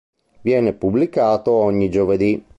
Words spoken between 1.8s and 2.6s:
giovedì.